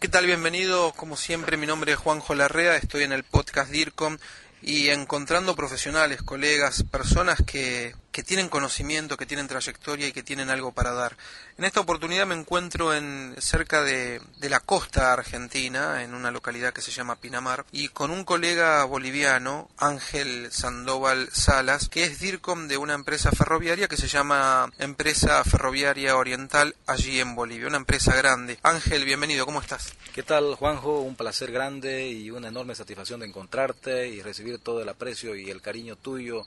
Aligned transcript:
¿Qué 0.00 0.08
tal? 0.08 0.24
Bienvenidos. 0.24 0.94
Como 0.94 1.14
siempre, 1.14 1.58
mi 1.58 1.66
nombre 1.66 1.92
es 1.92 1.98
Juanjo 1.98 2.34
Larrea, 2.34 2.74
estoy 2.74 3.02
en 3.02 3.12
el 3.12 3.22
podcast 3.22 3.70
DIRCOM 3.70 4.16
y 4.62 4.88
encontrando 4.88 5.54
profesionales, 5.54 6.22
colegas, 6.22 6.84
personas 6.84 7.42
que, 7.46 7.94
que, 8.20 8.24
tienen 8.24 8.50
conocimiento, 8.50 9.16
que 9.16 9.24
tienen 9.24 9.48
trayectoria 9.48 10.06
y 10.06 10.12
que 10.12 10.22
tienen 10.22 10.50
algo 10.50 10.72
para 10.72 10.92
dar. 10.92 11.16
En 11.56 11.64
esta 11.64 11.80
oportunidad 11.80 12.26
me 12.26 12.34
encuentro 12.34 12.92
en 12.92 13.34
cerca 13.38 13.82
de, 13.82 14.20
de, 14.36 14.50
la 14.50 14.60
costa 14.60 15.14
argentina, 15.14 16.02
en 16.02 16.12
una 16.12 16.30
localidad 16.30 16.74
que 16.74 16.82
se 16.82 16.90
llama 16.90 17.16
Pinamar, 17.16 17.64
y 17.72 17.88
con 17.88 18.10
un 18.10 18.24
colega 18.24 18.84
boliviano, 18.84 19.70
Ángel 19.78 20.52
Sandoval 20.52 21.30
Salas, 21.32 21.88
que 21.88 22.04
es 22.04 22.20
DIRCOM 22.20 22.68
de 22.68 22.76
una 22.76 22.92
empresa 22.92 23.30
ferroviaria 23.32 23.88
que 23.88 23.96
se 23.96 24.06
llama 24.06 24.70
Empresa 24.78 25.42
Ferroviaria 25.42 26.14
Oriental 26.16 26.76
allí 26.86 27.20
en 27.20 27.34
Bolivia, 27.34 27.68
una 27.68 27.78
empresa 27.78 28.14
grande. 28.14 28.58
Ángel, 28.62 29.06
bienvenido, 29.06 29.46
¿cómo 29.46 29.62
estás? 29.62 29.94
¿Qué 30.14 30.22
tal, 30.22 30.56
Juanjo? 30.56 31.00
Un 31.00 31.16
placer 31.16 31.52
grande 31.52 32.10
y 32.10 32.30
una 32.30 32.48
enorme 32.48 32.74
satisfacción 32.74 33.20
de 33.20 33.28
encontrarte 33.28 34.08
y 34.08 34.20
recibir 34.20 34.58
todo 34.58 34.82
el 34.82 34.90
aprecio 34.90 35.34
y 35.34 35.48
el 35.48 35.62
cariño 35.62 35.96
tuyo 35.96 36.44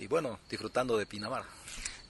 y 0.00 0.06
bueno, 0.06 0.40
disfrutando 0.48 0.96
de 0.96 1.04
Pinamar. 1.04 1.44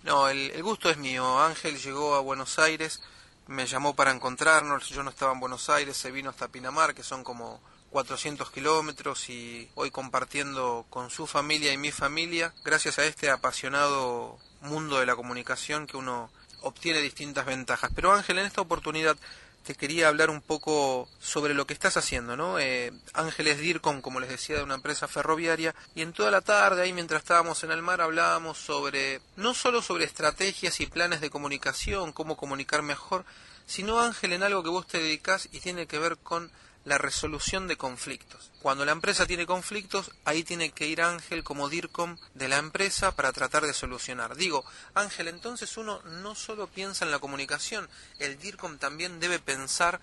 No, 0.04 0.28
el, 0.28 0.52
el, 0.52 0.62
gusto 0.62 0.88
es 0.90 0.96
mío. 0.96 1.40
Ángel 1.40 1.76
llegó 1.78 2.14
a 2.14 2.20
Buenos 2.20 2.58
Aires, 2.60 3.02
me 3.48 3.66
llamó 3.66 3.96
para 3.96 4.12
encontrarnos, 4.12 4.88
yo 4.88 5.02
no 5.02 5.10
estaba 5.10 5.32
en 5.32 5.40
Buenos 5.40 5.68
Aires, 5.68 5.96
se 5.96 6.12
vino 6.12 6.30
hasta 6.30 6.48
Pinamar, 6.48 6.94
que 6.94 7.02
son 7.02 7.24
como 7.24 7.60
400 7.90 8.50
kilómetros 8.52 9.28
y 9.28 9.68
hoy 9.74 9.90
compartiendo 9.90 10.86
con 10.88 11.10
su 11.10 11.26
familia 11.26 11.72
y 11.72 11.78
mi 11.78 11.90
familia, 11.90 12.54
gracias 12.64 13.00
a 13.00 13.04
este 13.04 13.28
apasionado 13.28 14.38
mundo 14.60 15.00
de 15.00 15.06
la 15.06 15.16
comunicación 15.16 15.88
que 15.88 15.96
uno 15.96 16.30
obtiene 16.62 17.00
distintas 17.00 17.44
ventajas. 17.44 17.90
Pero 17.94 18.12
Ángel, 18.12 18.38
en 18.38 18.46
esta 18.46 18.60
oportunidad 18.60 19.16
te 19.64 19.74
quería 19.74 20.08
hablar 20.08 20.30
un 20.30 20.40
poco 20.40 21.08
sobre 21.20 21.54
lo 21.54 21.66
que 21.66 21.74
estás 21.74 21.96
haciendo, 21.96 22.36
¿no? 22.36 22.58
Eh, 22.58 22.92
Ángeles 23.12 23.58
DIRCOM, 23.58 24.00
como 24.00 24.20
les 24.20 24.30
decía, 24.30 24.56
de 24.56 24.62
una 24.62 24.74
empresa 24.74 25.06
ferroviaria, 25.06 25.74
y 25.94 26.02
en 26.02 26.12
toda 26.12 26.30
la 26.30 26.40
tarde, 26.40 26.82
ahí 26.82 26.92
mientras 26.92 27.22
estábamos 27.22 27.62
en 27.64 27.70
el 27.70 27.82
mar, 27.82 28.00
hablábamos 28.00 28.58
sobre, 28.58 29.20
no 29.36 29.54
solo 29.54 29.82
sobre 29.82 30.04
estrategias 30.04 30.80
y 30.80 30.86
planes 30.86 31.20
de 31.20 31.30
comunicación, 31.30 32.12
cómo 32.12 32.36
comunicar 32.36 32.82
mejor, 32.82 33.24
sino 33.66 34.00
Ángel 34.00 34.32
en 34.32 34.42
algo 34.42 34.62
que 34.62 34.70
vos 34.70 34.86
te 34.86 34.98
dedicás 34.98 35.48
y 35.52 35.60
tiene 35.60 35.86
que 35.86 35.98
ver 35.98 36.16
con 36.16 36.50
la 36.84 36.98
resolución 36.98 37.68
de 37.68 37.76
conflictos. 37.76 38.50
Cuando 38.62 38.84
la 38.84 38.92
empresa 38.92 39.26
tiene 39.26 39.46
conflictos, 39.46 40.12
ahí 40.24 40.44
tiene 40.44 40.72
que 40.72 40.86
ir 40.86 41.02
Ángel 41.02 41.44
como 41.44 41.68
DIRCOM 41.68 42.16
de 42.34 42.48
la 42.48 42.58
empresa 42.58 43.12
para 43.12 43.32
tratar 43.32 43.66
de 43.66 43.74
solucionar. 43.74 44.36
Digo, 44.36 44.64
Ángel, 44.94 45.28
entonces 45.28 45.76
uno 45.76 46.00
no 46.02 46.34
solo 46.34 46.66
piensa 46.66 47.04
en 47.04 47.10
la 47.10 47.18
comunicación, 47.18 47.88
el 48.18 48.38
DIRCOM 48.38 48.78
también 48.78 49.20
debe 49.20 49.38
pensar 49.38 50.00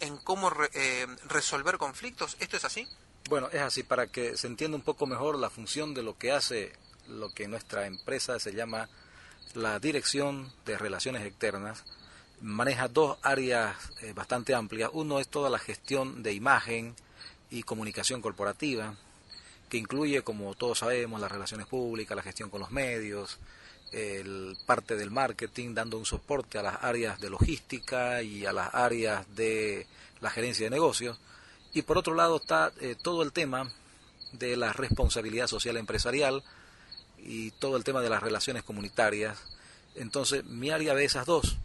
en 0.00 0.16
cómo 0.18 0.50
re, 0.50 0.68
eh, 0.74 1.06
resolver 1.28 1.78
conflictos. 1.78 2.36
¿Esto 2.40 2.56
es 2.56 2.64
así? 2.64 2.88
Bueno, 3.28 3.48
es 3.52 3.62
así, 3.62 3.82
para 3.82 4.06
que 4.06 4.36
se 4.36 4.46
entienda 4.46 4.76
un 4.76 4.82
poco 4.82 5.06
mejor 5.06 5.38
la 5.38 5.50
función 5.50 5.94
de 5.94 6.02
lo 6.02 6.16
que 6.16 6.32
hace 6.32 6.72
lo 7.08 7.32
que 7.32 7.48
nuestra 7.48 7.86
empresa 7.86 8.38
se 8.38 8.52
llama 8.52 8.88
la 9.54 9.78
Dirección 9.78 10.52
de 10.64 10.76
Relaciones 10.76 11.24
Externas, 11.24 11.84
maneja 12.40 12.88
dos 12.88 13.18
áreas 13.22 13.76
eh, 14.02 14.12
bastante 14.12 14.54
amplias. 14.54 14.90
Uno 14.92 15.20
es 15.20 15.28
toda 15.28 15.50
la 15.50 15.58
gestión 15.58 16.22
de 16.22 16.32
imagen 16.32 16.94
y 17.50 17.62
comunicación 17.62 18.20
corporativa, 18.20 18.94
que 19.68 19.78
incluye, 19.78 20.22
como 20.22 20.54
todos 20.54 20.80
sabemos, 20.80 21.20
las 21.20 21.30
relaciones 21.30 21.66
públicas, 21.66 22.16
la 22.16 22.22
gestión 22.22 22.50
con 22.50 22.60
los 22.60 22.70
medios, 22.70 23.38
el 23.92 24.56
parte 24.66 24.96
del 24.96 25.10
marketing, 25.10 25.74
dando 25.74 25.98
un 25.98 26.06
soporte 26.06 26.58
a 26.58 26.62
las 26.62 26.82
áreas 26.82 27.20
de 27.20 27.30
logística 27.30 28.22
y 28.22 28.46
a 28.46 28.52
las 28.52 28.74
áreas 28.74 29.26
de 29.34 29.86
la 30.20 30.30
gerencia 30.30 30.66
de 30.66 30.70
negocios. 30.70 31.18
Y 31.72 31.82
por 31.82 31.98
otro 31.98 32.14
lado 32.14 32.36
está 32.36 32.72
eh, 32.80 32.96
todo 33.00 33.22
el 33.22 33.32
tema 33.32 33.70
de 34.32 34.56
la 34.56 34.72
responsabilidad 34.72 35.46
social 35.46 35.76
empresarial 35.76 36.42
y 37.18 37.50
todo 37.52 37.76
el 37.76 37.84
tema 37.84 38.00
de 38.02 38.10
las 38.10 38.22
relaciones 38.22 38.62
comunitarias. 38.62 39.38
Entonces, 39.94 40.44
mi 40.44 40.70
área 40.70 40.94
ve 40.94 41.04
esas 41.04 41.26
dos 41.26 41.56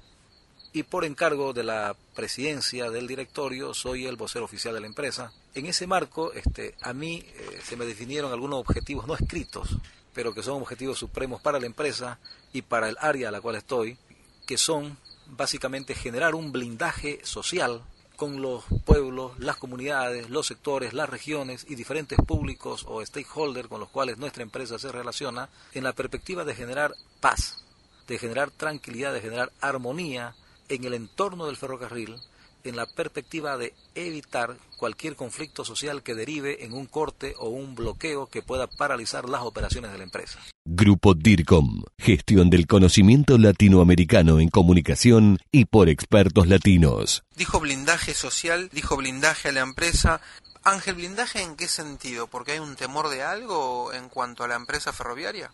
y 0.74 0.84
por 0.84 1.04
encargo 1.04 1.54
de 1.54 1.64
la 1.64 1.96
presidencia 2.16 2.90
del 2.90 3.08
directorio 3.08 3.74
soy 3.74 4.06
el 4.06 4.16
vocero 4.16 4.46
oficial 4.46 4.74
de 4.74 4.82
la 4.82 4.88
empresa. 4.88 5.34
En 5.54 5.66
ese 5.66 5.86
marco, 5.86 6.32
este, 6.34 6.76
a 6.82 6.94
mí 6.94 7.26
eh, 7.26 7.60
se 7.64 7.76
me 7.76 7.86
definieron 7.86 8.32
algunos 8.32 8.60
objetivos 8.60 9.06
no 9.06 9.16
escritos, 9.16 9.78
pero 10.14 10.34
que 10.34 10.44
son 10.44 10.62
objetivos 10.62 10.98
supremos 10.98 11.42
para 11.42 11.60
la 11.60 11.66
empresa 11.66 12.20
y 12.54 12.62
para 12.62 12.88
el 12.90 12.98
área 13.02 13.30
a 13.30 13.32
la 13.32 13.42
cual 13.42 13.56
estoy, 13.56 13.98
que 14.46 14.58
son 14.58 14.98
básicamente 15.28 15.96
generar 15.96 16.36
un 16.36 16.52
blindaje 16.52 17.20
social 17.24 17.82
con 18.16 18.42
los 18.42 18.64
pueblos, 18.86 19.40
las 19.40 19.58
comunidades, 19.58 20.30
los 20.30 20.48
sectores, 20.48 20.94
las 20.94 21.10
regiones 21.10 21.66
y 21.68 21.76
diferentes 21.76 22.20
públicos 22.20 22.86
o 22.88 23.04
stakeholders 23.04 23.68
con 23.68 23.80
los 23.80 23.90
cuales 23.90 24.20
nuestra 24.20 24.44
empresa 24.44 24.78
se 24.78 24.92
relaciona 24.92 25.50
en 25.74 25.84
la 25.84 25.94
perspectiva 25.94 26.44
de 26.44 26.54
generar 26.54 26.94
paz, 27.20 27.66
de 28.08 28.20
generar 28.20 28.52
tranquilidad, 28.52 29.14
de 29.14 29.22
generar 29.22 29.52
armonía 29.60 30.36
en 30.74 30.86
el 30.86 30.94
entorno 30.94 31.46
del 31.46 31.58
ferrocarril 31.58 32.16
en 32.64 32.76
la 32.76 32.86
perspectiva 32.86 33.58
de 33.58 33.74
evitar 33.96 34.58
cualquier 34.78 35.16
conflicto 35.16 35.66
social 35.66 36.04
que 36.04 36.16
derive 36.16 36.64
en 36.64 36.74
un 36.74 36.86
corte 36.86 37.34
o 37.38 37.50
un 37.50 37.76
bloqueo 37.76 38.28
que 38.28 38.42
pueda 38.42 38.68
paralizar 38.68 39.28
las 39.28 39.42
operaciones 39.42 39.92
de 39.92 39.98
la 39.98 40.04
empresa. 40.04 40.40
Grupo 40.66 41.14
DIRCOM, 41.16 41.84
gestión 41.98 42.50
del 42.50 42.68
conocimiento 42.68 43.38
latinoamericano 43.38 44.40
en 44.40 44.50
comunicación 44.50 45.40
y 45.52 45.66
por 45.66 45.90
expertos 45.90 46.48
latinos. 46.48 47.24
Dijo 47.36 47.60
blindaje 47.60 48.14
social, 48.14 48.70
dijo 48.72 48.96
blindaje 48.96 49.50
a 49.50 49.54
la 49.54 49.62
empresa. 49.62 50.22
Ángel, 50.64 50.96
¿blindaje 50.96 51.42
en 51.42 51.56
qué 51.56 51.68
sentido? 51.68 52.28
¿Porque 52.28 52.52
hay 52.54 52.60
un 52.60 52.76
temor 52.76 53.10
de 53.10 53.24
algo 53.24 53.92
en 53.94 54.10
cuanto 54.10 54.44
a 54.44 54.48
la 54.48 54.56
empresa 54.56 54.94
ferroviaria? 54.94 55.52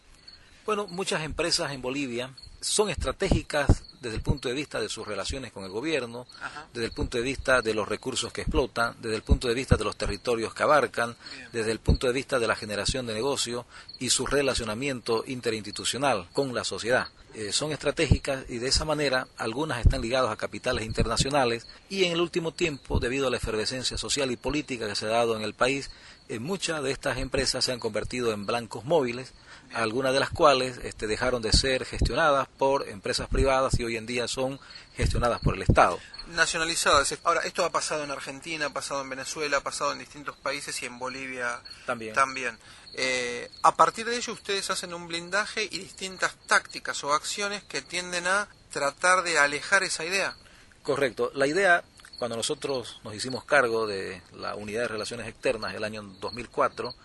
Bueno, 0.66 0.88
muchas 0.88 1.24
empresas 1.24 1.72
en 1.72 1.82
Bolivia 1.82 2.34
son 2.60 2.90
estratégicas 2.90 3.84
desde 4.02 4.18
el 4.18 4.22
punto 4.22 4.50
de 4.50 4.56
vista 4.56 4.80
de 4.80 4.90
sus 4.90 5.08
relaciones 5.08 5.52
con 5.52 5.64
el 5.64 5.72
gobierno, 5.72 6.28
Ajá. 6.42 6.68
desde 6.74 6.86
el 6.86 6.92
punto 6.92 7.18
de 7.18 7.24
vista 7.24 7.62
de 7.62 7.74
los 7.74 7.88
recursos 7.88 8.32
que 8.32 8.42
explotan, 8.42 8.96
desde 9.02 9.16
el 9.16 9.24
punto 9.24 9.48
de 9.48 9.54
vista 9.54 9.76
de 9.76 9.84
los 9.84 9.96
territorios 9.98 10.54
que 10.54 10.64
abarcan, 10.64 11.16
Bien. 11.36 11.50
desde 11.52 11.72
el 11.72 11.80
punto 11.80 12.08
de 12.08 12.14
vista 12.14 12.40
de 12.40 12.48
la 12.48 12.56
generación 12.56 13.06
de 13.06 13.14
negocio 13.14 13.66
y 14.00 14.10
su 14.10 14.26
relacionamiento 14.26 15.24
interinstitucional 15.28 16.28
con 16.34 16.54
la 16.54 16.64
sociedad. 16.64 17.08
Eh, 17.38 17.54
son 17.54 17.72
estratégicas 17.72 18.46
y 18.50 18.58
de 18.58 18.68
esa 18.68 18.84
manera 18.84 19.28
algunas 19.38 19.80
están 19.80 20.02
ligadas 20.02 20.32
a 20.32 20.38
capitales 20.38 20.84
internacionales 20.84 21.68
y 21.88 22.06
en 22.06 22.14
el 22.14 22.20
último 22.20 22.52
tiempo, 22.52 23.00
debido 23.00 23.28
a 23.28 23.30
la 23.30 23.38
efervescencia 23.38 23.96
social 23.96 24.32
y 24.32 24.38
política 24.38 24.88
que 24.88 24.96
se 24.96 25.06
ha 25.06 25.10
dado 25.10 25.38
en 25.38 25.44
el 25.44 25.54
país, 25.54 25.92
eh, 26.30 26.40
muchas 26.40 26.82
de 26.82 26.90
estas 26.90 27.20
empresas 27.20 27.64
se 27.64 27.72
han 27.72 27.80
convertido 27.80 28.34
en 28.34 28.48
blancos 28.48 28.86
móviles, 28.86 29.34
algunas 29.72 30.14
de 30.14 30.20
las 30.20 30.32
cuales 30.32 30.80
este, 30.84 31.06
dejaron 31.06 31.44
de 31.44 31.52
ser 31.52 31.86
gestionadas 31.86 32.48
por 32.58 32.90
empresas 32.90 33.30
privadas 33.30 33.80
y 33.80 33.84
hoy 33.84 33.98
en 33.98 34.08
día 34.08 34.28
son 34.28 34.60
gestionadas 34.96 35.40
por 35.40 35.54
el 35.54 35.62
Estado. 35.62 36.00
Nacionalizadas. 36.30 37.16
Ahora, 37.24 37.42
esto 37.42 37.64
ha 37.64 37.72
pasado 37.72 38.04
en 38.04 38.10
Argentina, 38.10 38.66
ha 38.66 38.74
pasado 38.74 39.02
en 39.02 39.12
Venezuela, 39.12 39.58
ha 39.58 39.62
pasado 39.62 39.92
en 39.92 40.00
distintos 40.00 40.36
países 40.38 40.82
y 40.82 40.88
en 40.88 40.98
Bolivia 40.98 41.62
también. 41.86 42.16
también. 42.16 42.58
Eh, 43.00 43.52
a 43.62 43.76
partir 43.76 44.08
de 44.08 44.18
ello 44.18 44.34
ustedes 44.34 44.72
hacen 44.72 44.92
un 44.92 45.08
blindaje 45.08 45.64
y 45.64 45.78
distintas 45.78 46.36
tácticas 46.48 47.04
o 47.04 47.14
acciones 47.14 47.64
que 47.64 47.84
tienden 47.84 48.26
a 48.26 48.48
tratar 48.72 49.22
de 49.22 49.38
alejar 49.38 49.84
esa 49.84 50.04
idea. 50.04 50.36
Correcto. 50.82 51.32
La 51.36 51.46
idea, 51.46 51.84
cuando 52.18 52.36
nosotros 52.36 53.00
nos 53.04 53.14
hicimos 53.14 53.44
cargo 53.44 53.86
de 53.86 54.24
la 54.34 54.56
unidad 54.56 54.82
de 54.82 54.88
relaciones 54.88 55.28
externas 55.28 55.76
el 55.76 55.84
año 55.84 56.02
2004, 56.20 56.96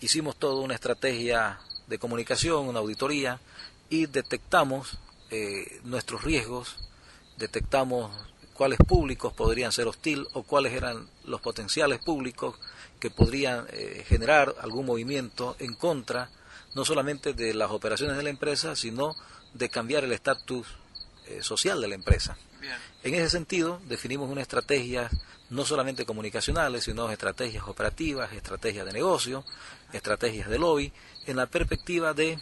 hicimos 0.00 0.36
toda 0.36 0.64
una 0.64 0.74
estrategia 0.74 1.60
de 1.86 1.98
comunicación, 1.98 2.66
una 2.66 2.80
auditoría, 2.80 3.38
y 3.88 4.06
detectamos 4.06 4.98
eh, 5.30 5.80
nuestros 5.84 6.24
riesgos, 6.24 6.76
detectamos 7.36 8.10
cuáles 8.60 8.78
públicos 8.80 9.32
podrían 9.32 9.72
ser 9.72 9.88
hostil 9.88 10.28
o 10.34 10.42
cuáles 10.42 10.74
eran 10.74 11.08
los 11.24 11.40
potenciales 11.40 11.98
públicos 11.98 12.56
que 12.98 13.08
podrían 13.08 13.64
eh, 13.72 14.04
generar 14.06 14.54
algún 14.60 14.84
movimiento 14.84 15.56
en 15.60 15.72
contra 15.72 16.28
no 16.74 16.84
solamente 16.84 17.32
de 17.32 17.54
las 17.54 17.70
operaciones 17.70 18.18
de 18.18 18.22
la 18.22 18.28
empresa, 18.28 18.76
sino 18.76 19.16
de 19.54 19.70
cambiar 19.70 20.04
el 20.04 20.12
estatus 20.12 20.66
eh, 21.26 21.42
social 21.42 21.80
de 21.80 21.88
la 21.88 21.94
empresa. 21.94 22.36
En 23.02 23.14
ese 23.14 23.30
sentido, 23.30 23.80
definimos 23.88 24.28
una 24.28 24.42
estrategia 24.42 25.08
no 25.48 25.64
solamente 25.64 26.04
comunicacionales, 26.04 26.84
sino 26.84 27.10
estrategias 27.10 27.64
operativas, 27.66 28.30
estrategias 28.34 28.84
de 28.84 28.92
negocio, 28.92 29.42
estrategias 29.94 30.50
de 30.50 30.58
lobby, 30.58 30.92
en 31.24 31.38
la 31.38 31.46
perspectiva 31.46 32.12
de 32.12 32.38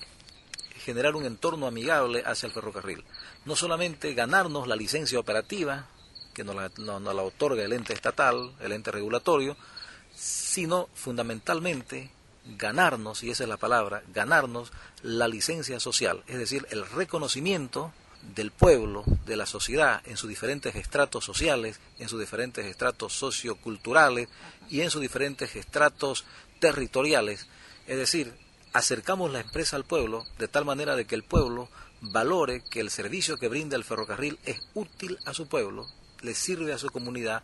generar 0.85 1.15
un 1.15 1.27
entorno 1.27 1.69
amigable 1.69 2.25
hacia 2.27 2.49
el 2.49 2.53
ferrocarril. 2.53 3.05
No 3.45 3.55
solamente 3.55 4.15
ganarnos 4.15 4.67
la 4.67 4.75
licencia 4.75 5.21
operativa, 5.21 5.87
que 6.39 6.45
nos 6.45 6.55
la, 6.55 6.71
la 7.01 7.23
otorga 7.23 7.65
el 7.65 7.73
ente 7.73 7.93
estatal, 7.93 8.53
el 8.61 8.71
ente 8.71 8.93
regulatorio, 8.93 9.57
sino 10.15 10.89
fundamentalmente 10.95 12.13
ganarnos, 12.57 13.25
y 13.25 13.31
esa 13.31 13.43
es 13.43 13.49
la 13.49 13.57
palabra, 13.57 14.05
ganarnos 14.15 14.71
la 15.03 15.27
licencia 15.27 15.81
social, 15.81 16.23
es 16.29 16.39
decir, 16.39 16.65
el 16.71 16.89
reconocimiento 16.89 17.93
del 18.37 18.53
pueblo, 18.53 19.03
de 19.27 19.37
la 19.37 19.47
sociedad, 19.47 20.01
en 20.07 20.17
sus 20.17 20.29
diferentes 20.29 20.77
estratos 20.77 21.25
sociales, 21.25 21.81
en 21.99 22.09
sus 22.09 22.21
diferentes 22.21 22.65
estratos 22.67 23.15
socioculturales 23.15 24.29
y 24.71 24.83
en 24.83 24.91
sus 24.91 25.03
diferentes 25.03 25.57
estratos 25.57 26.25
territoriales. 26.61 27.49
Es 27.89 27.97
decir, 27.97 28.33
acercamos 28.73 29.33
la 29.33 29.41
empresa 29.41 29.75
al 29.75 29.85
pueblo 29.85 30.25
de 30.39 30.47
tal 30.47 30.65
manera 30.65 30.95
de 30.95 31.05
que 31.05 31.17
el 31.17 31.25
pueblo 31.25 31.69
valore 32.01 32.63
que 32.71 32.79
el 32.79 32.91
servicio 32.91 33.39
que 33.39 33.49
brinda 33.49 33.77
el 33.77 33.85
ferrocarril 33.85 34.39
es 34.45 34.61
útil 34.75 35.19
a 35.27 35.35
su 35.35 35.49
pueblo, 35.49 35.89
le 36.23 36.35
sirve 36.35 36.73
a 36.73 36.79
su 36.79 36.89
comunidad 36.91 37.43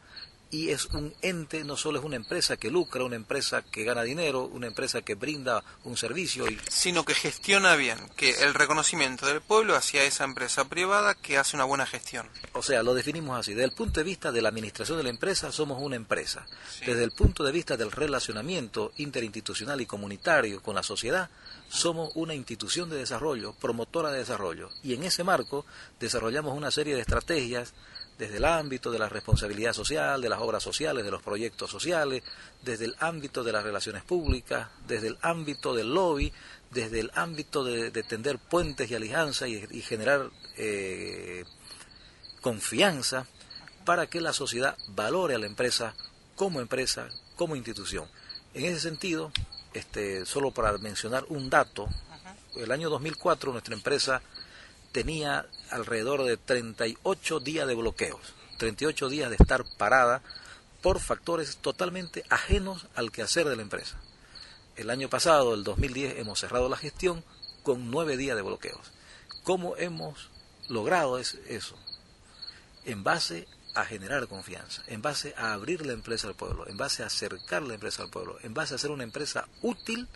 y 0.54 0.70
es 0.70 0.86
un 0.86 1.12
ente, 1.20 1.64
no 1.64 1.76
solo 1.76 1.98
es 1.98 2.04
una 2.04 2.14
empresa 2.14 2.56
que 2.56 2.70
lucra, 2.70 3.02
una 3.02 3.16
empresa 3.16 3.62
que 3.62 3.82
gana 3.82 4.04
dinero, 4.04 4.44
una 4.44 4.68
empresa 4.68 5.02
que 5.02 5.16
brinda 5.16 5.64
un 5.82 5.96
servicio. 5.96 6.48
Y... 6.48 6.60
Sino 6.68 7.04
que 7.04 7.14
gestiona 7.14 7.74
bien, 7.74 7.98
que 8.14 8.30
el 8.44 8.54
reconocimiento 8.54 9.26
del 9.26 9.40
pueblo 9.40 9.74
hacia 9.74 10.04
esa 10.04 10.22
empresa 10.22 10.68
privada 10.68 11.16
que 11.16 11.38
hace 11.38 11.56
una 11.56 11.64
buena 11.64 11.86
gestión. 11.86 12.28
O 12.52 12.62
sea, 12.62 12.84
lo 12.84 12.94
definimos 12.94 13.36
así. 13.36 13.52
Desde 13.52 13.64
el 13.64 13.74
punto 13.74 13.98
de 13.98 14.04
vista 14.04 14.30
de 14.30 14.42
la 14.42 14.50
administración 14.50 14.96
de 14.96 15.02
la 15.02 15.10
empresa, 15.10 15.50
somos 15.50 15.82
una 15.82 15.96
empresa. 15.96 16.46
Desde 16.86 17.02
el 17.02 17.10
punto 17.10 17.42
de 17.42 17.50
vista 17.50 17.76
del 17.76 17.90
relacionamiento 17.90 18.92
interinstitucional 18.98 19.80
y 19.80 19.86
comunitario 19.86 20.62
con 20.62 20.76
la 20.76 20.84
sociedad, 20.84 21.30
somos 21.68 22.12
una 22.14 22.34
institución 22.34 22.88
de 22.90 22.96
desarrollo, 22.98 23.54
promotora 23.54 24.12
de 24.12 24.18
desarrollo. 24.18 24.70
Y 24.84 24.94
en 24.94 25.02
ese 25.02 25.24
marco 25.24 25.66
desarrollamos 25.98 26.56
una 26.56 26.70
serie 26.70 26.94
de 26.94 27.00
estrategias 27.00 27.74
desde 28.18 28.36
el 28.36 28.44
ámbito 28.44 28.90
de 28.90 28.98
la 28.98 29.08
responsabilidad 29.08 29.72
social, 29.72 30.20
de 30.20 30.28
las 30.28 30.40
obras 30.40 30.62
sociales, 30.62 31.04
de 31.04 31.10
los 31.10 31.22
proyectos 31.22 31.70
sociales, 31.70 32.22
desde 32.62 32.86
el 32.86 32.96
ámbito 33.00 33.42
de 33.42 33.52
las 33.52 33.64
relaciones 33.64 34.02
públicas, 34.02 34.68
desde 34.86 35.08
el 35.08 35.18
ámbito 35.22 35.74
del 35.74 35.92
lobby, 35.92 36.32
desde 36.70 37.00
el 37.00 37.10
ámbito 37.14 37.64
de, 37.64 37.90
tender 38.02 38.38
puentes 38.38 38.90
y 38.90 38.94
alianzas 38.94 39.48
y, 39.48 39.82
generar 39.82 40.30
eh, 40.56 41.44
confianza 42.40 43.26
para 43.84 44.06
que 44.06 44.20
la 44.20 44.32
sociedad 44.32 44.76
valore 44.88 45.34
a 45.34 45.38
la 45.38 45.46
empresa 45.46 45.94
como 46.36 46.60
empresa, 46.60 47.08
como 47.36 47.56
institución. 47.56 48.08
En 48.54 48.64
ese 48.64 48.80
sentido, 48.80 49.32
este, 49.72 50.24
solo 50.26 50.52
para 50.52 50.76
mencionar 50.78 51.24
un 51.28 51.50
dato, 51.50 51.88
el 52.56 52.70
año 52.70 52.88
2004 52.90 53.52
nuestra 53.52 53.74
empresa 53.74 54.22
tenía 54.94 55.44
alrededor 55.70 56.22
de 56.22 56.36
38 56.36 57.40
días 57.40 57.66
de 57.66 57.74
bloqueos, 57.74 58.20
38 58.58 59.08
días 59.08 59.28
de 59.28 59.36
estar 59.40 59.64
parada 59.76 60.22
por 60.82 61.00
factores 61.00 61.56
totalmente 61.56 62.24
ajenos 62.30 62.86
al 62.94 63.10
quehacer 63.10 63.48
de 63.48 63.56
la 63.56 63.62
empresa. 63.62 64.00
El 64.76 64.90
año 64.90 65.10
pasado, 65.10 65.54
el 65.54 65.64
2010, 65.64 66.20
hemos 66.20 66.38
cerrado 66.38 66.68
la 66.68 66.76
gestión 66.76 67.24
con 67.64 67.90
nueve 67.90 68.16
días 68.16 68.36
de 68.36 68.42
bloqueos. 68.42 68.92
¿Cómo 69.42 69.76
hemos 69.76 70.30
logrado 70.68 71.18
eso? 71.18 71.76
En 72.84 73.02
base 73.02 73.48
a 73.74 73.84
generar 73.84 74.28
confianza, 74.28 74.84
en 74.86 75.02
base 75.02 75.34
a 75.36 75.54
abrir 75.54 75.84
la 75.84 75.92
empresa 75.92 76.28
al 76.28 76.36
pueblo, 76.36 76.68
en 76.68 76.76
base 76.76 77.02
a 77.02 77.06
acercar 77.06 77.62
la 77.62 77.74
empresa 77.74 78.04
al 78.04 78.10
pueblo, 78.10 78.38
en 78.44 78.54
base 78.54 78.74
a 78.74 78.76
hacer 78.76 78.92
una 78.92 79.02
empresa 79.02 79.48
útil 79.60 80.06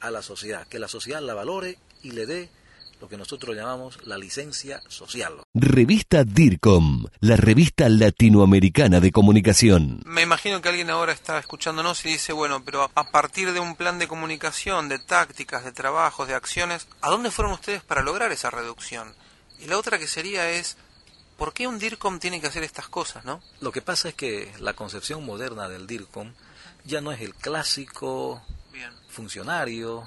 a 0.00 0.10
la 0.10 0.22
sociedad, 0.22 0.66
que 0.68 0.78
la 0.78 0.88
sociedad 0.88 1.20
la 1.20 1.34
valore 1.34 1.76
y 2.02 2.12
le 2.12 2.24
dé 2.24 2.61
lo 3.02 3.08
que 3.08 3.16
nosotros 3.16 3.56
llamamos 3.56 3.98
la 4.06 4.16
licencia 4.16 4.80
social. 4.86 5.34
Revista 5.54 6.22
DIRCOM, 6.22 7.06
la 7.18 7.34
revista 7.34 7.88
latinoamericana 7.88 9.00
de 9.00 9.10
comunicación. 9.10 10.02
Me 10.06 10.22
imagino 10.22 10.62
que 10.62 10.68
alguien 10.68 10.88
ahora 10.88 11.12
está 11.12 11.36
escuchándonos 11.40 12.06
y 12.06 12.10
dice, 12.10 12.32
bueno, 12.32 12.64
pero 12.64 12.88
a 12.94 13.10
partir 13.10 13.52
de 13.52 13.58
un 13.58 13.74
plan 13.74 13.98
de 13.98 14.06
comunicación, 14.06 14.88
de 14.88 15.00
tácticas, 15.00 15.64
de 15.64 15.72
trabajos, 15.72 16.28
de 16.28 16.34
acciones, 16.34 16.86
¿a 17.00 17.10
dónde 17.10 17.32
fueron 17.32 17.54
ustedes 17.54 17.82
para 17.82 18.02
lograr 18.02 18.30
esa 18.30 18.50
reducción? 18.50 19.12
Y 19.58 19.66
la 19.66 19.78
otra 19.78 19.98
que 19.98 20.06
sería 20.06 20.48
es, 20.50 20.76
¿por 21.36 21.52
qué 21.52 21.66
un 21.66 21.80
DIRCOM 21.80 22.20
tiene 22.20 22.40
que 22.40 22.46
hacer 22.46 22.62
estas 22.62 22.86
cosas, 22.86 23.24
no? 23.24 23.42
Lo 23.60 23.72
que 23.72 23.82
pasa 23.82 24.10
es 24.10 24.14
que 24.14 24.52
la 24.60 24.74
concepción 24.74 25.26
moderna 25.26 25.68
del 25.68 25.88
DIRCOM 25.88 26.34
ya 26.84 27.00
no 27.00 27.10
es 27.10 27.20
el 27.20 27.34
clásico 27.34 28.40
funcionario 29.08 30.06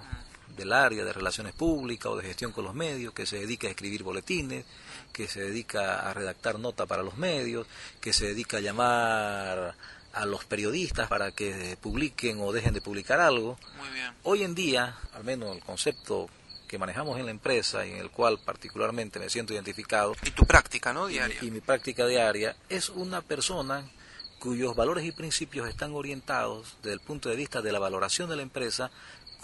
del 0.55 0.73
área 0.73 1.03
de 1.03 1.13
relaciones 1.13 1.53
públicas 1.53 2.11
o 2.11 2.17
de 2.17 2.23
gestión 2.23 2.51
con 2.51 2.63
los 2.65 2.73
medios, 2.73 3.13
que 3.13 3.25
se 3.25 3.39
dedica 3.39 3.67
a 3.67 3.71
escribir 3.71 4.03
boletines, 4.03 4.65
que 5.11 5.27
se 5.27 5.41
dedica 5.41 6.09
a 6.09 6.13
redactar 6.13 6.59
nota 6.59 6.85
para 6.85 7.03
los 7.03 7.17
medios, 7.17 7.67
que 8.01 8.13
se 8.13 8.27
dedica 8.27 8.57
a 8.57 8.61
llamar 8.61 9.75
a 10.13 10.25
los 10.25 10.45
periodistas 10.45 11.09
para 11.09 11.31
que 11.31 11.77
publiquen 11.81 12.39
o 12.39 12.53
dejen 12.53 12.73
de 12.73 12.81
publicar 12.81 13.19
algo. 13.19 13.57
Hoy 14.23 14.43
en 14.43 14.55
día, 14.55 14.97
al 15.13 15.23
menos 15.23 15.55
el 15.55 15.61
concepto 15.61 16.29
que 16.67 16.77
manejamos 16.77 17.19
en 17.19 17.25
la 17.25 17.31
empresa 17.31 17.85
y 17.85 17.91
en 17.91 17.97
el 17.97 18.09
cual 18.09 18.39
particularmente 18.43 19.19
me 19.19 19.29
siento 19.29 19.53
identificado. 19.53 20.15
Y 20.23 20.31
tu 20.31 20.45
práctica, 20.45 20.93
¿no? 20.93 21.07
Diaria. 21.07 21.37
y 21.41 21.51
mi 21.51 21.61
práctica 21.61 22.07
diaria 22.07 22.55
es 22.69 22.89
una 22.89 23.21
persona 23.21 23.85
cuyos 24.39 24.75
valores 24.75 25.05
y 25.05 25.11
principios 25.11 25.67
están 25.67 25.93
orientados 25.93 26.77
desde 26.81 26.93
el 26.93 26.99
punto 26.99 27.29
de 27.29 27.35
vista 27.35 27.61
de 27.61 27.71
la 27.71 27.79
valoración 27.79 28.29
de 28.29 28.35
la 28.35 28.41
empresa 28.41 28.91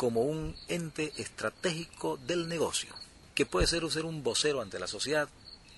como 0.01 0.21
un 0.21 0.55
ente 0.67 1.13
estratégico 1.17 2.17
del 2.17 2.49
negocio, 2.49 2.89
que 3.35 3.45
puede 3.45 3.67
ser, 3.67 3.87
ser 3.91 4.05
un 4.05 4.23
vocero 4.23 4.59
ante 4.59 4.79
la 4.79 4.87
sociedad 4.87 5.29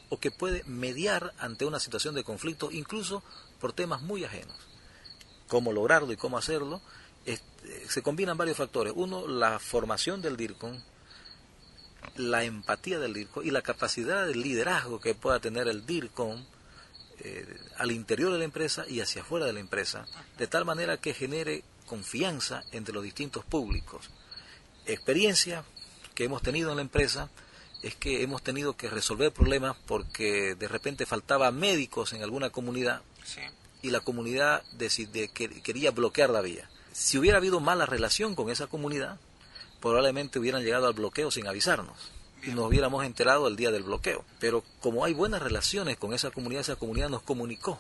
o 0.08 0.18
que 0.18 0.32
puede 0.32 0.64
mediar 0.64 1.34
ante 1.40 1.66
una 1.66 1.78
situación 1.78 2.16
de 2.16 2.24
conflicto, 2.24 2.72
incluso 2.72 3.22
por 3.60 3.74
temas 3.74 4.02
muy 4.02 4.24
ajenos. 4.24 4.56
Cómo 5.50 5.74
lograrlo 5.74 6.14
y 6.14 6.16
cómo 6.16 6.38
hacerlo, 6.38 6.82
este, 7.26 7.90
se 7.90 8.02
combinan 8.02 8.38
varios 8.38 8.56
factores. 8.56 8.94
Uno, 8.96 9.28
la 9.28 9.60
formación 9.60 10.22
del 10.22 10.38
DIRCON, 10.38 10.82
la 12.16 12.46
empatía 12.46 13.00
del 13.00 13.14
DIRCON 13.14 13.46
y 13.46 13.52
la 13.52 13.62
capacidad 13.62 14.26
de 14.26 14.36
liderazgo 14.36 15.02
que 15.02 15.16
pueda 15.16 15.42
tener 15.42 15.68
el 15.68 15.86
DIRCON 15.86 16.48
eh, 17.20 17.58
al 17.78 17.92
interior 17.92 18.32
de 18.32 18.38
la 18.38 18.46
empresa 18.46 18.86
y 18.88 19.02
hacia 19.02 19.24
afuera 19.24 19.46
de 19.46 19.52
la 19.52 19.60
empresa, 19.60 20.06
de 20.38 20.48
tal 20.48 20.64
manera 20.64 20.96
que 20.96 21.14
genere 21.14 21.66
confianza 21.84 22.64
entre 22.72 22.94
los 22.94 23.04
distintos 23.04 23.46
públicos. 23.46 24.10
Experiencia 24.86 25.64
que 26.16 26.26
hemos 26.26 26.42
tenido 26.42 26.72
en 26.72 26.78
la 26.78 26.82
empresa 26.82 27.30
es 27.82 27.96
que 27.96 28.24
hemos 28.24 28.42
tenido 28.42 28.78
que 28.78 28.90
resolver 28.90 29.32
problemas 29.32 29.76
porque 29.86 30.56
de 30.56 30.68
repente 30.68 31.06
faltaba 31.06 31.52
médicos 31.52 32.14
en 32.14 32.24
alguna 32.24 32.50
comunidad 32.50 33.02
y 33.82 33.90
la 33.90 34.00
comunidad 34.00 34.64
decide, 34.72 35.28
que, 35.28 35.62
quería 35.62 35.92
bloquear 35.92 36.30
la 36.30 36.42
vía. 36.42 36.70
Si 36.94 37.18
hubiera 37.18 37.38
habido 37.38 37.60
mala 37.60 37.86
relación 37.86 38.36
con 38.36 38.50
esa 38.50 38.68
comunidad, 38.68 39.20
probablemente 39.82 40.40
hubieran 40.40 40.64
llegado 40.64 40.88
al 40.88 40.94
bloqueo 40.94 41.30
sin 41.32 41.48
avisarnos 41.48 41.98
y 42.42 42.52
nos 42.52 42.68
hubiéramos 42.68 43.06
enterado 43.06 43.48
el 43.48 43.58
día 43.58 43.72
del 43.72 43.84
bloqueo. 43.84 44.24
Pero 44.40 44.64
como 44.80 45.04
hay 45.04 45.14
buenas 45.14 45.42
relaciones 45.42 45.98
con 45.98 46.14
esa 46.14 46.32
comunidad, 46.32 46.62
esa 46.62 46.76
comunidad 46.78 47.10
nos 47.10 47.24
comunicó 47.24 47.80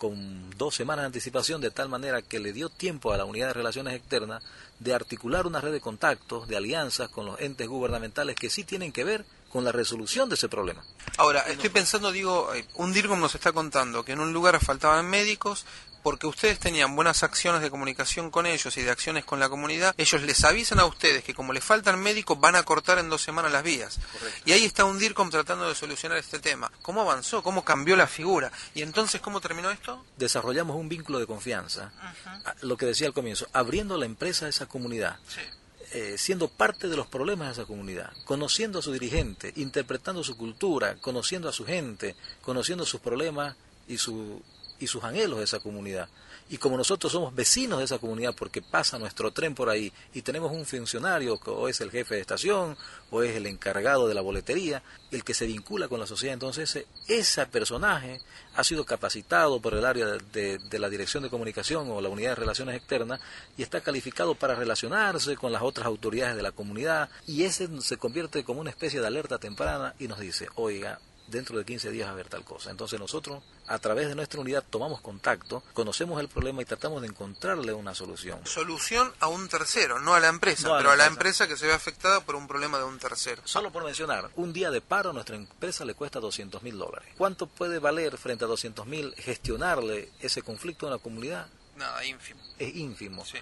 con 0.00 0.48
dos 0.56 0.74
semanas 0.74 1.02
de 1.02 1.08
anticipación, 1.08 1.60
de 1.60 1.70
tal 1.70 1.90
manera 1.90 2.22
que 2.22 2.40
le 2.40 2.54
dio 2.54 2.70
tiempo 2.70 3.12
a 3.12 3.18
la 3.18 3.26
unidad 3.26 3.48
de 3.48 3.52
relaciones 3.52 3.94
externas 3.94 4.42
de 4.78 4.94
articular 4.94 5.46
una 5.46 5.60
red 5.60 5.72
de 5.72 5.82
contactos, 5.82 6.48
de 6.48 6.56
alianzas 6.56 7.10
con 7.10 7.26
los 7.26 7.38
entes 7.38 7.68
gubernamentales 7.68 8.34
que 8.34 8.48
sí 8.48 8.64
tienen 8.64 8.92
que 8.92 9.04
ver 9.04 9.26
con 9.52 9.62
la 9.62 9.72
resolución 9.72 10.30
de 10.30 10.36
ese 10.36 10.48
problema. 10.48 10.82
Ahora, 11.18 11.40
estoy 11.40 11.68
pensando, 11.68 12.12
digo, 12.12 12.54
eh, 12.54 12.64
un 12.76 12.94
DIRCOM 12.94 13.20
nos 13.20 13.34
está 13.34 13.52
contando 13.52 14.02
que 14.02 14.12
en 14.12 14.20
un 14.20 14.32
lugar 14.32 14.58
faltaban 14.64 15.04
médicos, 15.10 15.66
porque 16.02 16.26
ustedes 16.26 16.58
tenían 16.58 16.94
buenas 16.96 17.22
acciones 17.22 17.60
de 17.60 17.70
comunicación 17.70 18.30
con 18.30 18.46
ellos 18.46 18.76
y 18.76 18.82
de 18.82 18.90
acciones 18.90 19.24
con 19.24 19.40
la 19.40 19.48
comunidad, 19.48 19.94
ellos 19.98 20.22
les 20.22 20.44
avisan 20.44 20.80
a 20.80 20.86
ustedes 20.86 21.24
que 21.24 21.34
como 21.34 21.52
les 21.52 21.64
faltan 21.64 22.00
médicos 22.00 22.40
van 22.40 22.56
a 22.56 22.62
cortar 22.62 22.98
en 22.98 23.10
dos 23.10 23.22
semanas 23.22 23.52
las 23.52 23.62
vías. 23.62 23.98
Y 24.44 24.52
ahí 24.52 24.64
está 24.64 24.84
un 24.84 24.98
DIRCOM 24.98 25.30
tratando 25.30 25.68
de 25.68 25.74
solucionar 25.74 26.18
este 26.18 26.38
tema. 26.38 26.70
¿Cómo 26.82 27.02
avanzó? 27.02 27.42
¿Cómo 27.42 27.64
cambió 27.64 27.96
la 27.96 28.06
figura? 28.06 28.50
¿Y 28.74 28.82
entonces 28.82 29.20
cómo 29.20 29.40
terminó 29.40 29.70
esto? 29.70 30.04
Desarrollamos 30.16 30.76
un 30.76 30.88
vínculo 30.88 31.18
de 31.18 31.26
confianza, 31.26 31.92
lo 32.62 32.76
que 32.76 32.86
decía 32.86 33.06
al 33.06 33.12
comienzo, 33.12 33.46
abriendo 33.52 33.96
la 33.96 34.06
empresa 34.06 34.46
a 34.46 34.48
esa 34.48 34.66
comunidad. 34.66 35.18
Eh, 35.92 36.16
siendo 36.18 36.46
parte 36.46 36.86
de 36.86 36.96
los 36.96 37.08
problemas 37.08 37.48
de 37.48 37.52
esa 37.54 37.66
comunidad, 37.66 38.12
conociendo 38.24 38.78
a 38.78 38.82
su 38.82 38.92
dirigente, 38.92 39.52
interpretando 39.56 40.22
su 40.22 40.36
cultura, 40.36 40.94
conociendo 41.00 41.48
a 41.48 41.52
su 41.52 41.66
gente, 41.66 42.14
conociendo 42.42 42.86
sus 42.86 43.00
problemas 43.00 43.56
y 43.88 43.98
su 43.98 44.40
y 44.80 44.86
sus 44.86 45.04
anhelos 45.04 45.38
de 45.38 45.44
esa 45.44 45.60
comunidad. 45.60 46.08
Y 46.48 46.56
como 46.56 46.76
nosotros 46.76 47.12
somos 47.12 47.32
vecinos 47.32 47.78
de 47.78 47.84
esa 47.84 47.98
comunidad 47.98 48.34
porque 48.36 48.60
pasa 48.60 48.98
nuestro 48.98 49.30
tren 49.30 49.54
por 49.54 49.68
ahí 49.68 49.92
y 50.12 50.22
tenemos 50.22 50.50
un 50.50 50.66
funcionario 50.66 51.38
que 51.38 51.50
o 51.50 51.68
es 51.68 51.80
el 51.80 51.92
jefe 51.92 52.16
de 52.16 52.22
estación 52.22 52.76
o 53.10 53.22
es 53.22 53.36
el 53.36 53.46
encargado 53.46 54.08
de 54.08 54.14
la 54.14 54.20
boletería, 54.20 54.82
el 55.12 55.22
que 55.22 55.34
se 55.34 55.46
vincula 55.46 55.86
con 55.86 56.00
la 56.00 56.08
sociedad, 56.08 56.34
entonces 56.34 56.86
ese 57.06 57.46
personaje 57.46 58.20
ha 58.56 58.64
sido 58.64 58.84
capacitado 58.84 59.60
por 59.60 59.74
el 59.74 59.84
área 59.84 60.06
de 60.06 60.78
la 60.78 60.88
Dirección 60.88 61.22
de 61.22 61.30
Comunicación 61.30 61.88
o 61.90 62.00
la 62.00 62.08
Unidad 62.08 62.30
de 62.30 62.36
Relaciones 62.36 62.76
Externas 62.76 63.20
y 63.56 63.62
está 63.62 63.80
calificado 63.80 64.34
para 64.34 64.54
relacionarse 64.54 65.36
con 65.36 65.52
las 65.52 65.62
otras 65.62 65.86
autoridades 65.86 66.36
de 66.36 66.42
la 66.42 66.52
comunidad 66.52 67.10
y 67.26 67.44
ese 67.44 67.68
se 67.80 67.96
convierte 67.96 68.42
como 68.42 68.60
una 68.60 68.70
especie 68.70 69.00
de 69.00 69.06
alerta 69.06 69.38
temprana 69.38 69.94
y 69.98 70.08
nos 70.08 70.18
dice, 70.18 70.48
oiga, 70.56 70.98
dentro 71.30 71.56
de 71.58 71.64
15 71.64 71.90
días 71.90 72.08
a 72.08 72.14
ver 72.14 72.28
tal 72.28 72.44
cosa. 72.44 72.70
Entonces 72.70 72.98
nosotros, 72.98 73.42
a 73.66 73.78
través 73.78 74.08
de 74.08 74.14
nuestra 74.14 74.40
unidad, 74.40 74.64
tomamos 74.68 75.00
contacto, 75.00 75.62
conocemos 75.72 76.20
el 76.20 76.28
problema 76.28 76.62
y 76.62 76.64
tratamos 76.64 77.02
de 77.02 77.08
encontrarle 77.08 77.72
una 77.72 77.94
solución. 77.94 78.40
Solución 78.44 79.12
a 79.20 79.28
un 79.28 79.48
tercero, 79.48 80.00
no 80.00 80.14
a 80.14 80.20
la 80.20 80.28
empresa, 80.28 80.76
pero 80.76 80.90
a 80.90 80.96
la 80.96 81.06
empresa 81.06 81.46
que 81.48 81.56
se 81.56 81.66
ve 81.66 81.72
afectada 81.72 82.20
por 82.20 82.34
un 82.34 82.48
problema 82.48 82.78
de 82.78 82.84
un 82.84 82.98
tercero. 82.98 83.42
Solo 83.44 83.70
por 83.70 83.84
mencionar, 83.84 84.30
un 84.36 84.52
día 84.52 84.70
de 84.70 84.80
paro 84.80 85.10
a 85.10 85.12
nuestra 85.12 85.36
empresa 85.36 85.84
le 85.84 85.94
cuesta 85.94 86.20
200 86.20 86.62
mil 86.62 86.78
dólares. 86.78 87.08
¿Cuánto 87.16 87.46
puede 87.46 87.78
valer 87.78 88.18
frente 88.18 88.44
a 88.44 88.48
200 88.48 88.86
mil 88.86 89.14
gestionarle 89.16 90.10
ese 90.20 90.42
conflicto 90.42 90.86
en 90.86 90.92
la 90.92 90.98
comunidad? 90.98 91.46
Nada, 91.76 92.04
ínfimo. 92.04 92.40
Es 92.58 92.74
ínfimo. 92.74 93.24
Sí 93.24 93.38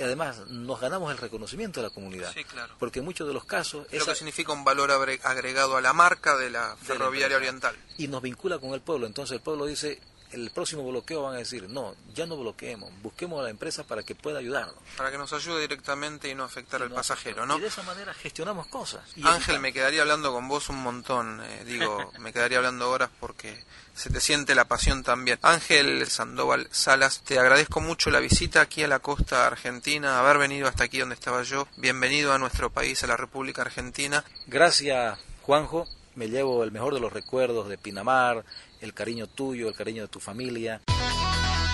además 0.00 0.46
nos 0.48 0.80
ganamos 0.80 1.10
el 1.12 1.18
reconocimiento 1.18 1.80
de 1.80 1.88
la 1.88 1.94
comunidad. 1.94 2.32
Sí, 2.32 2.44
claro. 2.44 2.74
Porque 2.78 3.00
en 3.00 3.04
muchos 3.04 3.26
de 3.28 3.34
los 3.34 3.44
casos... 3.44 3.86
Lo 3.92 4.04
que 4.04 4.14
significa 4.14 4.52
un 4.52 4.64
valor 4.64 4.90
agregado 4.90 5.76
a 5.76 5.80
la 5.80 5.92
marca 5.92 6.36
de 6.36 6.50
la 6.50 6.76
ferroviaria 6.80 7.36
oriental. 7.36 7.76
Y 7.98 8.08
nos 8.08 8.22
vincula 8.22 8.58
con 8.58 8.72
el 8.74 8.80
pueblo. 8.80 9.06
Entonces 9.06 9.36
el 9.36 9.42
pueblo 9.42 9.66
dice, 9.66 10.00
el 10.34 10.50
próximo 10.50 10.86
bloqueo 10.88 11.22
van 11.22 11.34
a 11.34 11.38
decir, 11.38 11.68
no, 11.68 11.94
ya 12.12 12.26
no 12.26 12.36
bloqueemos, 12.36 12.90
busquemos 13.02 13.40
a 13.40 13.44
la 13.44 13.50
empresa 13.50 13.84
para 13.84 14.02
que 14.02 14.14
pueda 14.14 14.40
ayudarnos. 14.40 14.76
Para 14.96 15.10
que 15.10 15.18
nos 15.18 15.32
ayude 15.32 15.60
directamente 15.60 16.28
y 16.28 16.34
no 16.34 16.44
afectar 16.44 16.82
al 16.82 16.90
pasajero, 16.90 17.46
¿no? 17.46 17.56
Y 17.56 17.60
de 17.60 17.68
esa 17.68 17.82
manera 17.84 18.12
gestionamos 18.12 18.66
cosas. 18.66 19.02
Ángel, 19.22 19.60
me 19.60 19.72
quedaría 19.72 20.02
hablando 20.02 20.32
con 20.32 20.48
vos 20.48 20.68
un 20.68 20.82
montón, 20.82 21.40
eh, 21.42 21.64
digo, 21.64 22.12
me 22.18 22.32
quedaría 22.32 22.58
hablando 22.58 22.90
horas 22.90 23.10
porque 23.20 23.62
se 23.94 24.10
te 24.10 24.20
siente 24.20 24.54
la 24.54 24.64
pasión 24.64 25.04
también. 25.04 25.38
Ángel 25.42 26.06
Sandoval 26.08 26.68
Salas, 26.72 27.20
te 27.22 27.38
agradezco 27.38 27.80
mucho 27.80 28.10
la 28.10 28.18
visita 28.18 28.60
aquí 28.60 28.82
a 28.82 28.88
la 28.88 28.98
costa 28.98 29.46
argentina, 29.46 30.18
haber 30.18 30.38
venido 30.38 30.66
hasta 30.66 30.84
aquí 30.84 30.98
donde 30.98 31.14
estaba 31.14 31.42
yo. 31.44 31.68
Bienvenido 31.76 32.32
a 32.32 32.38
nuestro 32.38 32.70
país, 32.70 33.04
a 33.04 33.06
la 33.06 33.16
República 33.16 33.62
Argentina. 33.62 34.24
Gracias, 34.46 35.18
Juanjo. 35.42 35.86
Me 36.14 36.28
llevo 36.28 36.62
el 36.62 36.70
mejor 36.70 36.94
de 36.94 37.00
los 37.00 37.12
recuerdos 37.12 37.68
de 37.68 37.76
Pinamar, 37.76 38.44
el 38.80 38.94
cariño 38.94 39.26
tuyo, 39.26 39.68
el 39.68 39.74
cariño 39.74 40.02
de 40.02 40.08
tu 40.08 40.20
familia. 40.20 40.80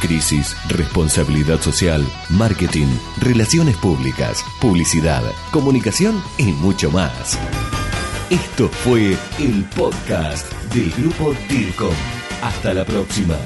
Crisis, 0.00 0.56
responsabilidad 0.70 1.60
social, 1.60 2.02
marketing, 2.30 2.86
relaciones 3.20 3.76
públicas, 3.76 4.42
publicidad, 4.60 5.22
comunicación 5.52 6.22
y 6.38 6.44
mucho 6.44 6.90
más. 6.90 7.38
Esto 8.30 8.68
fue 8.68 9.16
el 9.38 9.64
podcast 9.76 10.50
del 10.72 10.90
grupo 10.92 11.34
DIRCOM. 11.48 11.94
Hasta 12.40 12.72
la 12.72 12.86
próxima. 12.86 13.36